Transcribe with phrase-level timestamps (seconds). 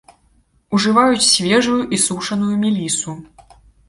[0.77, 3.11] Ужываюць свежую і сушаную мелісу.